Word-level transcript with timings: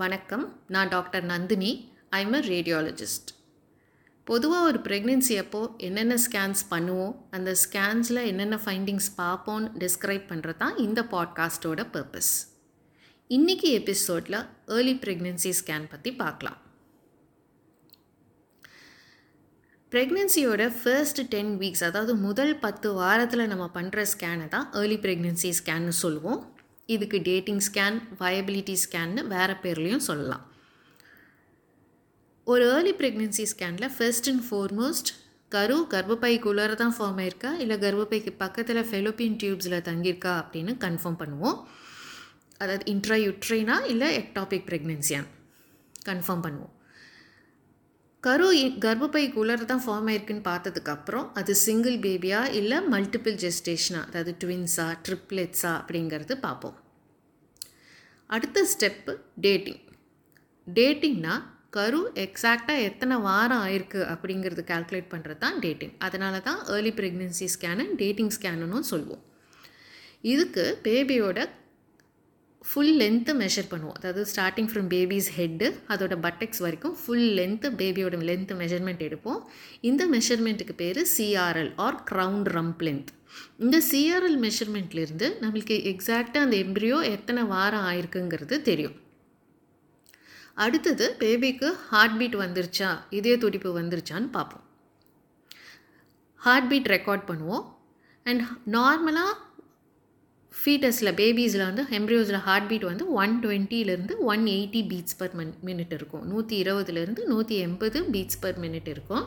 வணக்கம். 0.00 0.44
நான் 0.74 0.90
doctor 0.92 1.24
Nandini. 1.30 1.70
I'm 2.18 2.34
a 2.38 2.40
radiologist 2.48 3.30
பொதுவாக 4.26 4.66
ஒரு 4.68 4.78
ப்ரெக்னென்சி 4.86 5.34
அப்போ 5.42 5.60
என்னென்ன 5.86 6.16
ஸ்கேன்ஸ் 6.24 6.62
பண்ணுவோம்? 6.72 7.14
அந்த 7.36 7.50
ஸ்கேன்ஸில் 7.62 8.20
என்னென்ன 8.30 8.56
ஃபைண்டிங்ஸ் 8.64 9.08
பார்ப்போம்னு 9.20 9.70
டிஸ்கிரைப் 9.82 10.26
பண்ணுறது 10.32 10.60
தான் 10.62 10.76
இந்த 10.84 11.02
பாட்காஸ்ட்டோட 11.14 11.84
பர்பஸ் 11.94 12.30
இன்றைக்கி 13.30 13.70
எபிசோடில் 13.80 14.38
ஏர்லி 14.76 14.94
ப்ரெக்னென்சி 15.04 15.52
ஸ்கேன் 15.60 15.88
பற்றி 15.94 16.12
பார்க்கலாம். 16.22 16.60
ப்ரெக்னென்சியோட 19.92 20.62
ஃபர்ஸ்ட் 20.78 21.22
டென் 21.34 21.52
வீக்ஸ் 21.62 21.84
அதாவது 21.88 22.14
முதல் 22.26 22.54
பத்து 22.66 22.90
வாரத்தில் 23.00 23.50
நம்ம 23.54 23.68
பண்ணுற 23.78 24.06
ஸ்கேனை 24.14 24.48
தான் 24.56 24.68
ஏர்லி 24.82 25.00
ப்ரெக்னென்சி 25.06 25.52
ஸ்கேன்னு 25.60 25.96
சொல்லுவோம். 26.04 26.40
இதுக்கு 26.94 27.18
டேட்டிங் 27.22 27.62
ஸ்கேன் 27.68 27.96
வயபிலிட்டி 28.20 28.76
ஸ்கேன்னு 28.84 29.22
வேறு 29.26 29.54
பேர்லேயும் 29.62 30.06
சொல்லலாம். 30.08 30.44
ஒரு 32.44 32.64
ஏர்லி 32.74 32.92
ப்ரெக்னென்சி 33.00 33.44
ஸ்கேனில் 33.52 33.94
ஃபர்ஸ்ட் 33.96 34.28
அண்ட் 34.30 34.44
ஃபோர்மோஸ்ட் 34.50 35.10
கரு 35.48 35.76
கர்ப்பப்பைக்குள்ளார 35.90 36.74
தான் 36.74 36.94
ஃபார்ம் 36.98 37.18
ஆயிருக்கா? 37.24 37.50
இல்லை 37.64 37.76
கர்ப்பப்பைக்கு 37.76 38.32
பக்கத்தில் 38.38 38.88
ஃபெலோப்பியன் 38.90 39.38
டியூப்ஸில் 39.42 39.84
தங்கியிருக்கா? 39.90 40.32
அப்படின்னு 40.42 40.74
கன்ஃபார்ம் 40.86 41.20
பண்ணுவோம். 41.22 41.58
அதாவது 42.58 42.84
இன்ட்ரா 42.92 43.18
யுட்ரைனா 43.26 43.76
இல்லை 43.92 44.08
எக்டாபிக் 44.22 44.66
ப்ரெக்னென்சியான் 44.70 45.28
கன்ஃபார்ம் 46.08 46.44
பண்ணுவோம். 46.46 46.74
கரு 48.22 48.46
கர்ப்பப்பைக்குள்ளார 48.84 49.64
தான் 49.64 49.82
ஃபார்ம் 49.84 50.08
ஆயிருக்குன்னு 50.08 50.42
பார்த்ததுக்கப்புறம் 50.48 51.26
அது 51.34 51.54
சிங்கிள் 51.54 51.96
பேபியா 51.96 52.40
இல்லை 52.50 52.78
மல்டிபிள் 52.90 53.36
ஜெஸ்டேஷனா 53.42 54.00
அதாவது 54.06 54.32
ட்வின்ஸா 54.44 54.86
ட்ரிப்ளெட்ஸா 55.08 55.72
அப்படிங்கிறது 55.80 56.34
பார்ப்போம். 56.40 56.76
அடுத்த 58.30 58.64
ஸ்டெப்பு 58.72 59.12
டேட்டிங் 59.40 59.80
டேட்டிங்னா 60.66 61.34
கரு 61.70 62.00
எக்ஸாக்டாக 62.24 62.84
எத்தனை 62.88 63.16
வாரம் 63.16 63.62
ஆயிருக்கு 63.62 64.00
அப்படிங்கிறது 64.12 64.64
கால்குலேட் 64.64 65.12
பண்ணுறது 65.14 65.38
தான் 65.38 65.58
டேட்டிங் 65.58 65.94
அதனால 65.98 66.40
தான் 66.40 66.60
ஏர்லி 66.68 66.90
ப்ரெக்னென்சி 66.90 67.48
ஸ்கேனு 67.54 67.86
டேட்டிங் 67.96 68.34
ஸ்கேனுன்னு 68.38 68.80
சொல்லுவோம் 68.92 69.24
இதுக்கு 70.22 70.78
பேபியோட 70.82 71.38
ஃபுல் 72.64 72.94
லென்த்து 73.00 73.32
மெஷர் 73.42 73.68
பண்ணுவோம். 73.70 73.96
அதாவது 73.98 74.22
ஸ்டார்டிங் 74.30 74.68
ஃப்ரம் 74.70 74.88
பேபிஸ் 74.94 75.28
ஹெட்டு 75.36 75.66
அதோட 75.92 76.14
பட்டெக்ஸ் 76.24 76.62
வரைக்கும் 76.64 76.96
ஃபுல் 77.02 77.28
லென்த்து 77.38 77.68
பேபியோட 77.80 78.18
லென்த்து 78.30 78.54
மெஷர்மெண்ட் 78.62 79.02
எடுப்போம். 79.08 79.40
இந்த 79.90 80.02
மெஷர்மெண்ட்டுக்கு 80.14 80.74
பேர் 80.82 81.00
CRL 81.16 81.72
or 81.86 81.98
crown 82.10 82.50
rump 82.56 82.82
length 82.88 83.10
இந்த 83.64 83.76
சிஆர்எல் 83.90 84.38
மெஷர்மெண்ட்லேருந்து 84.44 85.26
நம்மளுக்கு 85.42 85.76
எக்ஸாக்டாக 85.92 86.44
அந்த 86.46 86.56
எம்ப்ரியோ 86.64 86.98
எத்தனை 87.14 87.42
வாரம் 87.54 87.86
ஆயிருக்குங்கிறது 87.90 88.56
தெரியும். 88.70 88.96
அடுத்தது 90.64 91.06
பேபிக்கு 91.18 91.68
ஹார்ட் 91.90 92.16
பீட் 92.20 92.36
வந்துருச்சா 92.44 92.88
இதய 93.18 93.34
துடிப்பு 93.44 93.70
வந்துருச்சான்னு 93.80 94.30
பார்ப்போம். 94.36 94.64
ஹார்ட் 96.40 96.70
பீட் 96.70 96.88
ரெக்கார்ட் 96.94 97.28
பண்ணுவோம் 97.28 97.66
அண்ட் 98.26 98.42
நார்மலாக 98.76 99.34
ஃபீட்டஸில் 100.60 101.12
பேபிஸில் 101.18 101.64
வந்து 101.68 101.82
எம்ப்ரியோஸில் 101.98 102.40
ஹார்ட் 102.46 102.68
பீட் 102.70 102.86
வந்து 102.90 103.04
one 103.22 103.34
டுவெண்ட்டிலேருந்து 103.44 104.14
one 104.32 104.44
eighty 104.54 104.82
beats 104.90 105.18
per 105.20 105.34
min 105.38 105.52
minute 105.68 105.94
இருக்கும். 105.98 106.24
நூற்றி 106.32 106.54
இருபதுலேருந்து 106.62 107.24
நூற்றி 107.32 107.56
எண்பது 107.66 108.00
பீட்ஸ் 108.14 108.40
பர் 108.44 108.58
மினிட் 108.64 108.88
இருக்கும். 108.94 109.24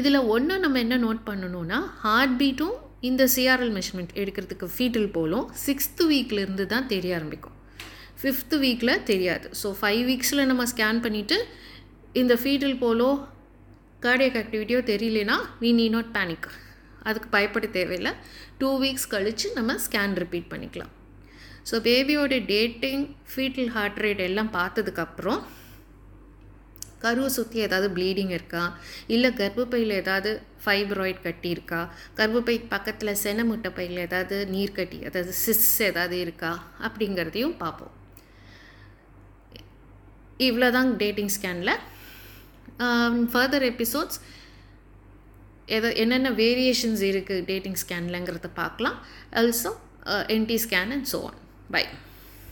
இதில் 0.00 0.26
ஒன்று 0.34 0.56
நம்ம 0.64 0.78
என்ன 0.84 0.98
நோட் 1.06 1.22
பண்ணணும்னா 1.30 1.78
ஹார்ட் 2.04 2.36
பீட்டும் 2.42 2.76
இந்த 3.08 3.22
சிஆர்எல் 3.34 3.74
மெஷர்மெண்ட் 3.78 4.14
எடுக்கிறதுக்கு 4.22 4.66
ஃபீட்டில் 4.76 5.10
போலும் 5.16 5.46
சிக்ஸ்த்து 5.66 6.04
வீக்லேருந்து 6.12 6.64
தான் 6.74 6.88
தெரிய 6.94 7.12
ஆரம்பிக்கும். 7.18 7.56
ஃபிஃப்த்து 8.22 8.56
வீக்கில் 8.64 9.02
தெரியாது. 9.10 9.46
ஸோ 9.60 9.68
ஃபைவ் 9.80 10.02
வீக்ஸில் 10.08 10.48
நம்ம 10.50 10.64
ஸ்கேன் 10.72 11.00
பண்ணிவிட்டு 11.04 11.38
இந்த 12.22 12.34
ஃபீட்டில் 12.42 12.76
போலோ 12.82 13.10
கார்டியக் 14.04 14.38
ஆக்டிவிட்டியோ 14.42 14.80
தெரியலனா 14.90 15.36
வி 15.62 15.70
நீ 15.78 15.86
நாட் 15.94 16.12
பேனிக் 16.16 16.48
அதுக்கு 17.08 17.28
பயப்பட 17.36 17.66
தேவையில்லை. 17.78 18.12
டூ 18.60 18.70
வீக்ஸ் 18.82 19.10
கழித்து 19.14 19.48
நம்ம 19.58 19.76
ஸ்கேன் 19.86 20.18
ரிப்பீட் 20.22 20.50
பண்ணிக்கலாம். 20.52 20.92
ஸோ 21.68 21.76
பேபியோட 21.86 22.34
டேட்டிங் 22.52 23.06
ஃபீட்டல் 23.30 23.72
ஹார்ட் 23.76 24.00
ரேட் 24.04 24.22
எல்லாம் 24.28 24.52
பார்த்ததுக்கப்புறம் 24.58 25.40
கருவை 27.02 27.28
சுற்றி 27.36 27.58
ஏதாவது 27.66 27.88
ப்ளீடிங் 27.96 28.32
இருக்கா? 28.36 28.62
இல்லை 29.14 29.28
கர்ப்பப்பையில் 29.38 29.94
ஏதாவது 30.00 30.30
ஃபைப்ராய்ட் 30.64 31.22
கட்டி 31.26 31.48
இருக்கா? 31.56 31.78
கர்ப்பப்பை 32.18 32.56
பக்கத்தில் 32.72 33.18
செனமுட்டை 33.22 33.70
பையில் 33.78 34.00
ஏதாவது 34.06 34.38
நீர் 34.54 34.76
கட்டி 34.78 34.98
அதாவது 35.10 35.32
சிஸ் 35.44 35.70
ஏதாவது 35.90 36.16
இருக்கா? 36.24 36.50
அப்படிங்கிறதையும் 36.88 37.56
பார்ப்போம். 37.62 37.94
இவ்வளோதான் 40.48 40.90
டேட்டிங் 41.02 41.32
ஸ்கேனில் 41.36 41.74
ஃபர்தர் 43.32 43.66
எபிசோட்ஸ் 43.72 44.20
எதை 45.76 45.88
என்னென்ன 46.02 46.28
வேரியேஷன்ஸ் 46.42 47.02
இருக்குது 47.10 47.46
டேட்டிங் 47.50 47.80
ஸ்கேன்லங்கிறத 47.82 48.48
பார்க்கலாம். 48.60 48.96
Also 49.40 49.72
NT 50.36 50.56
scan 50.64 50.92
and 50.96 51.08
so 51.12 51.18
on 51.30 51.40
bye 51.74 51.84